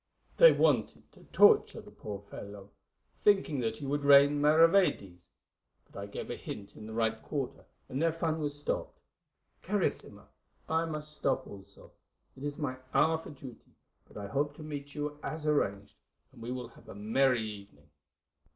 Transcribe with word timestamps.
They 0.37 0.51
wanted 0.51 1.11
to 1.11 1.25
torture 1.25 1.79
the 1.79 1.91
poor 1.91 2.23
devil, 2.31 2.71
thinking 3.23 3.59
that 3.59 3.75
he 3.77 3.85
would 3.85 4.03
rain 4.03 4.41
maravedis; 4.41 5.29
but 5.85 5.99
I 6.01 6.07
gave 6.07 6.31
a 6.31 6.35
hint 6.35 6.75
in 6.75 6.87
the 6.87 6.91
right 6.93 7.21
quarter, 7.21 7.65
and 7.87 8.01
their 8.01 8.11
fun 8.11 8.39
was 8.39 8.59
stopped. 8.59 8.97
Carissima, 9.61 10.29
I 10.67 10.85
must 10.85 11.15
stop 11.17 11.45
also; 11.45 11.91
it 12.35 12.43
is 12.43 12.57
my 12.57 12.77
hour 12.95 13.19
for 13.19 13.29
duty, 13.29 13.75
but 14.07 14.17
I 14.17 14.25
hope 14.25 14.55
to 14.55 14.63
meet 14.63 14.95
you 14.95 15.19
as 15.21 15.45
arranged, 15.45 15.93
and 16.31 16.41
we 16.41 16.51
will 16.51 16.69
have 16.69 16.89
a 16.89 16.95
merry 16.95 17.43
evening. 17.43 17.91